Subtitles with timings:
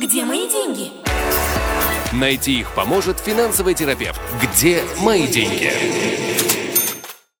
[0.00, 0.92] Где мои деньги?
[2.12, 4.20] Найти их поможет финансовый терапевт.
[4.40, 5.72] Где мои деньги?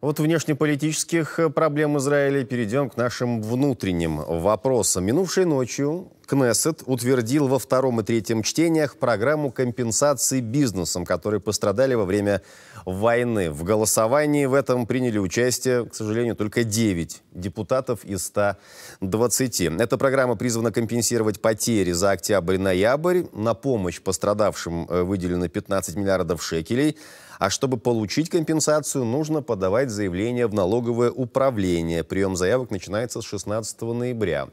[0.00, 5.04] От внешнеполитических э, проблем Израиля перейдем к нашим внутренним вопросам.
[5.04, 12.04] Минувшей ночью Кнессет утвердил во втором и третьем чтениях программу компенсации бизнесам, которые пострадали во
[12.04, 12.42] время
[12.84, 13.50] войны.
[13.50, 19.60] В голосовании в этом приняли участие, к сожалению, только 9 депутатов из 120.
[19.80, 23.24] Эта программа призвана компенсировать потери за октябрь-ноябрь.
[23.32, 26.96] На помощь пострадавшим э, выделено 15 миллиардов шекелей.
[27.40, 32.04] А чтобы получить компенсацию, нужно подавать заявление в налоговое управление.
[32.04, 34.48] Прием заявок начинается с 16 ноября.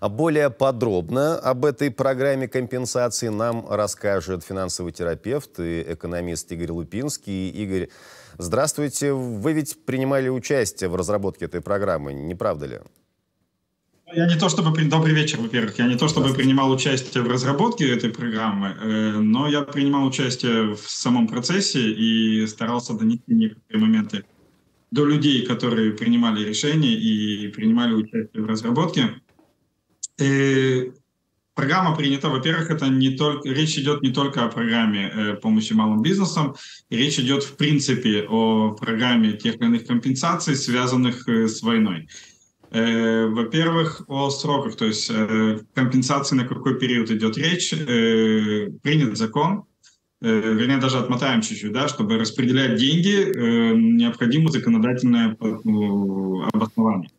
[0.00, 7.50] Более подробно об этой программе компенсации нам расскажет финансовый терапевт и экономист Игорь Лупинский.
[7.50, 7.88] Игорь,
[8.38, 9.12] здравствуйте.
[9.12, 12.80] Вы ведь принимали участие в разработке этой программы, не правда ли?
[14.14, 14.78] Я не то чтобы...
[14.84, 15.78] Добрый вечер, во-первых.
[15.78, 20.74] Я не то чтобы принимал участие в разработке этой программы, э, но я принимал участие
[20.74, 24.24] в самом процессе и старался донести некоторые моменты
[24.90, 29.22] до людей, которые принимали решения и принимали участие в разработке.
[30.18, 30.92] И э,
[31.54, 36.02] программа принята, во-первых, это не только речь идет не только о программе э, помощи малым
[36.02, 36.54] бизнесам,
[36.90, 42.08] речь идет в принципе о программе тех или иных компенсаций, связанных э, с войной.
[42.72, 47.74] Э, во-первых, о сроках, то есть э, компенсации на какой период идет речь.
[47.74, 49.64] Э, принят закон,
[50.22, 53.32] вернее, даже отмотаем чуть-чуть, да, чтобы распределять деньги,
[53.74, 57.10] необходимо законодательное ну, обоснование.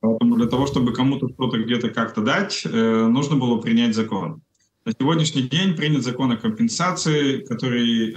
[0.00, 4.42] Поэтому для того, чтобы кому-то что-то где-то как-то дать, нужно было принять закон.
[4.84, 8.14] На сегодняшний день принят закон о компенсации, который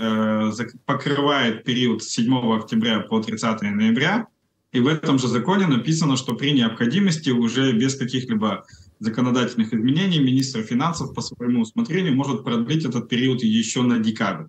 [0.86, 4.28] покрывает период с 7 октября по 30 ноября.
[4.72, 8.66] И в этом же законе написано, что при необходимости уже без каких-либо
[9.00, 14.46] законодательных изменений министр финансов по своему усмотрению может продлить этот период еще на декабрь.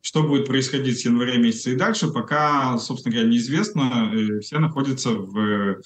[0.00, 4.12] Что будет происходить с января месяца и дальше, пока, собственно говоря, неизвестно.
[4.14, 5.80] Э, все находятся в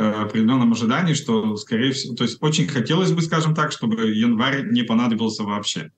[0.00, 4.70] э, определенном ожидании, что, скорее всего, то есть очень хотелось бы, скажем так, чтобы январь
[4.70, 5.92] не понадобился вообще.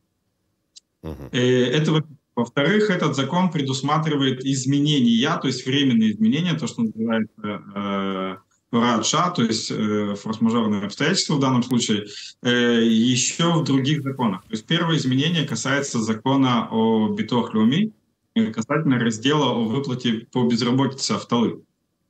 [1.03, 1.31] Uh-huh.
[1.33, 2.05] Это
[2.35, 8.37] во-вторых, этот закон предусматривает изменения, то есть временные изменения, то, что называется э,
[8.73, 12.07] то есть э, форс-мажорные обстоятельства в данном случае,
[12.43, 14.43] э, еще в других законах.
[14.45, 21.13] То есть первое изменение касается закона о битох э, касательно раздела о выплате по безработице
[21.13, 21.63] автолы.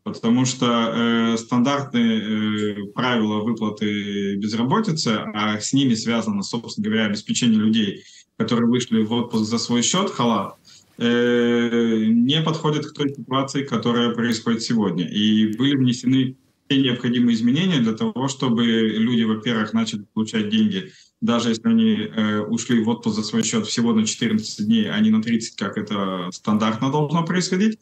[0.05, 7.61] Потому что э, стандартные э, правила выплаты безработицы, а с ними связано, собственно говоря, обеспечение
[7.61, 8.03] людей–
[8.43, 10.57] которые вышли в отпуск за свой счет, халат,
[10.99, 15.07] э, не подходит к той ситуации, которая происходит сегодня.
[15.09, 16.37] И были внесены
[16.69, 22.41] все необходимые изменения для того, чтобы люди, во-первых, начали получать деньги, даже если они э,
[22.41, 25.77] ушли в отпуск за свой счет всего на 14 дней, а не на 30, как
[25.79, 27.79] это стандартно должно происходить.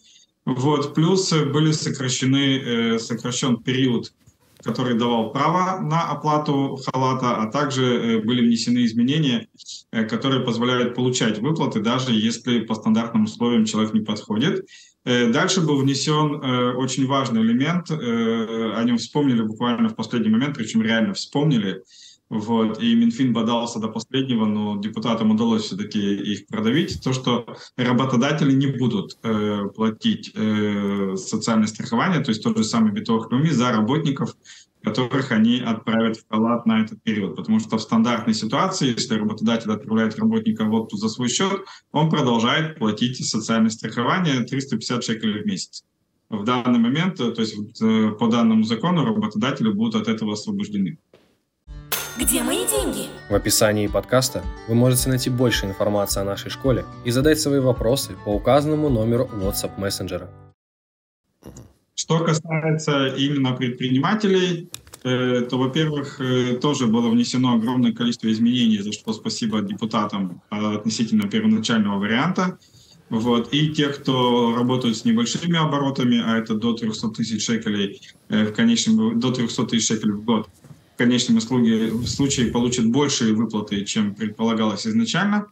[0.56, 0.94] Вот.
[0.94, 4.12] Плюс были сокращены, э, сокращен период
[4.62, 9.48] который давал право на оплату халата, а также э, были внесены изменения,
[9.90, 14.66] э, которые позволяют получать выплаты, даже если по стандартным условиям человек не подходит.
[15.06, 16.44] Дальше был внесен
[16.76, 21.82] очень важный элемент, о нем вспомнили буквально в последний момент, причем реально вспомнили,
[22.30, 27.02] вот, и Минфин бодался до последнего, но депутатам удалось все-таки их продавить.
[27.02, 27.44] То, что
[27.76, 33.72] работодатели не будут э, платить э, социальное страхование, то есть тот же самый битовых за
[33.72, 34.36] работников,
[34.84, 37.34] которых они отправят в халат на этот период.
[37.34, 42.10] Потому что в стандартной ситуации, если работодатель отправляет работника в отпуск за свой счет, он
[42.10, 45.82] продолжает платить социальное страхование 350 шекелей в месяц.
[46.28, 50.96] В данный момент, то есть э, по данному закону, работодатели будут от этого освобождены.
[52.20, 53.06] Где мои деньги?
[53.30, 58.14] В описании подкаста вы можете найти больше информации о нашей школе и задать свои вопросы
[58.26, 60.28] по указанному номеру WhatsApp мессенджера.
[61.94, 64.68] Что касается именно предпринимателей,
[65.02, 71.26] э, то, во-первых, э, тоже было внесено огромное количество изменений, за что спасибо депутатам относительно
[71.26, 72.58] первоначального варианта.
[73.08, 73.48] Вот.
[73.54, 78.52] И те, кто работают с небольшими оборотами, а это до 300 тысяч шекелей, э, в
[78.52, 80.50] конечном, до 300 тысяч шекелей в год,
[81.00, 85.46] конечном случае получат большие выплаты, чем предполагалось изначально.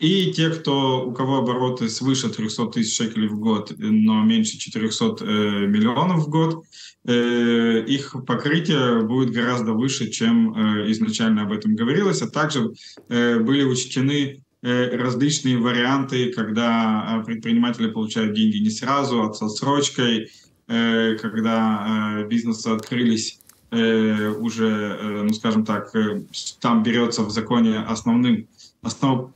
[0.00, 5.04] И те, кто, у кого обороты свыше 300 тысяч шекелей в год, но меньше 400
[5.20, 6.64] э, миллионов в год,
[7.04, 12.22] э, их покрытие будет гораздо выше, чем э, изначально об этом говорилось.
[12.22, 12.72] А также
[13.10, 20.30] э, были учтены э, различные варианты, когда предприниматели получают деньги не сразу, а с отсрочкой,
[20.66, 23.39] э, когда э, бизнесы открылись
[23.70, 26.22] э, уже, э, ну скажем так, э,
[26.60, 28.46] там берется в законе основным,
[28.82, 29.30] основ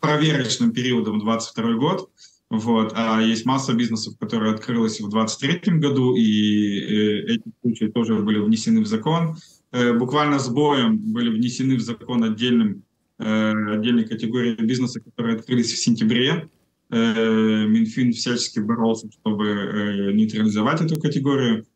[0.00, 2.10] проверочным периодом 22 год.
[2.50, 2.92] Вот.
[2.96, 8.38] А есть масса бизнесов, которые открылись в 2023 году, и э, эти случаи тоже были
[8.38, 9.36] внесены в закон.
[9.70, 12.82] Э, буквально с боем были внесены в закон отдельным,
[13.18, 16.48] э, отдельной категории бизнеса, которые открылись в сентябре.
[16.90, 21.66] Э, Минфин всячески боролся, чтобы э, нейтрализовать эту категорию.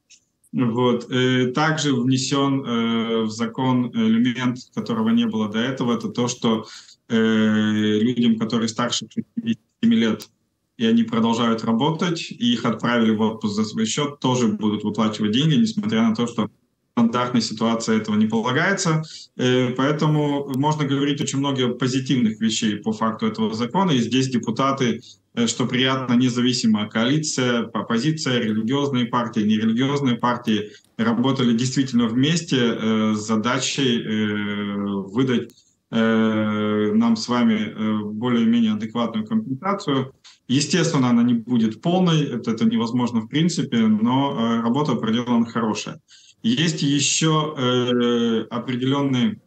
[0.55, 1.11] Вот.
[1.11, 6.67] Э, также внесен э, в закон элемент, которого не было до этого, это то, что
[7.09, 10.29] э, людям, которые старше 67 лет,
[10.77, 15.33] и они продолжают работать, и их отправили в отпуск за свой счет, тоже будут выплачивать
[15.33, 16.49] деньги, несмотря на то, что
[16.96, 19.02] стандартной ситуации этого не полагается.
[19.37, 23.91] Поэтому можно говорить очень много позитивных вещей по факту этого закона.
[23.91, 25.00] И здесь депутаты
[25.35, 33.26] Э, что приятно, независимая коалиция, оппозиция, религиозные партии, нерелигиозные партии работали действительно вместе э, с
[33.26, 34.76] задачей э,
[35.11, 35.52] выдать
[35.91, 37.73] нам с вами
[38.14, 40.12] более-менее адекватную компенсацию.
[40.49, 46.00] Естественно, она не будет полной, это невозможно в принципе, но работа проделана хорошая.
[46.44, 49.41] Есть еще определенные,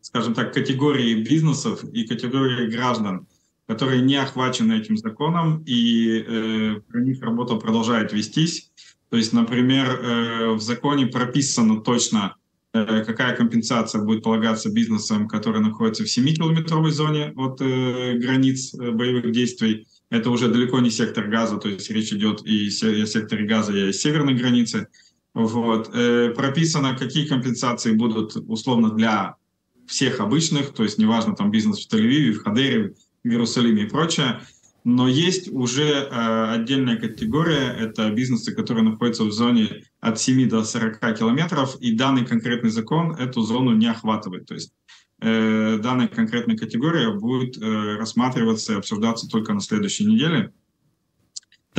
[0.00, 3.26] скажем так, категории бизнесов и категории граждан–
[3.68, 8.70] которые не охвачены этим законом, и э, про них работа продолжает вестись.
[9.10, 12.36] То есть, например, э, в законе прописано точно,
[12.72, 18.90] э, какая компенсация будет полагаться бизнесам, которые находятся в 7-километровой зоне от э, границ э,
[18.90, 19.86] боевых действий.
[20.08, 23.90] Это уже далеко не сектор газа, то есть речь идет и о секторе газа, и
[23.90, 24.88] о северной границе.
[25.34, 25.90] Вот.
[25.94, 29.36] Э, прописано, какие компенсации будут условно для
[29.86, 32.94] всех обычных, то есть неважно, там бизнес в Тель-Авиве, в Хадере,
[33.24, 34.40] в Иерусалиме и прочее.
[34.84, 40.64] Но есть уже э, отдельная категория, это бизнесы, которые находятся в зоне от 7 до
[40.64, 44.46] 40 километров, и данный конкретный закон эту зону не охватывает.
[44.46, 44.72] То есть
[45.20, 50.52] э, данная конкретная категория будет э, рассматриваться и обсуждаться только на следующей неделе.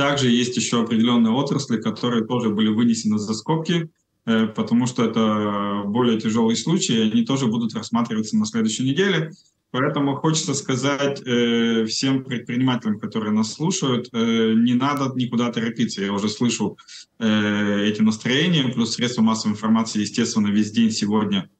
[0.00, 3.90] Также есть еще определенные отрасли, которые тоже были вынесены за скобки,
[4.24, 9.32] э, потому что это более тяжелые случаи, они тоже будут рассматриваться на следующей неделе.
[9.72, 16.00] Поэтому хочется сказать э, всем предпринимателям, которые нас слушают, э, не надо никуда торопиться.
[16.00, 16.78] Я уже слышу
[17.18, 21.50] эти настроения, плюс средства массовой информации, естественно, весь день сегодня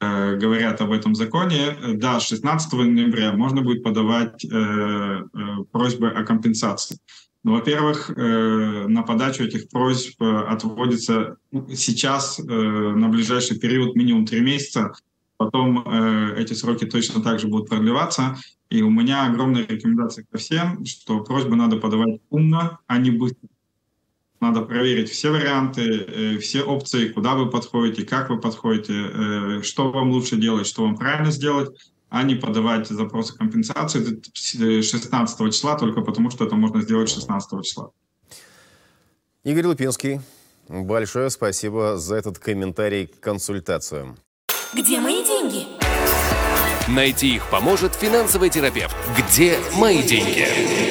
[0.00, 1.76] говорят об этом законе.
[1.96, 4.46] Да, с 16 ноября можно будет подавать
[5.70, 6.98] просьбы о компенсации.
[7.42, 11.36] Ну, во-первых, э, на подачу этих просьб отводится
[11.74, 14.92] сейчас э, на ближайший период минимум три месяца
[15.40, 18.36] Потом э, эти сроки точно так же будут продлеваться.
[18.68, 23.48] И у меня огромная рекомендация ко всем, что просьбы надо подавать умно, а не быстро.
[24.38, 29.90] Надо проверить все варианты, э, все опции, куда вы подходите, как вы подходите, э, что
[29.90, 31.70] вам лучше делать, что вам правильно сделать,
[32.10, 34.20] а не подавать запросы компенсации
[34.82, 37.90] 16 числа только потому, что это можно сделать 16 числа.
[39.44, 40.20] Игорь Лупинский,
[40.68, 44.16] большое спасибо за этот комментарий к консультацию.
[44.74, 45.66] Где мои деньги?
[46.88, 48.96] Найти их поможет финансовый терапевт.
[49.16, 50.89] Где мои деньги?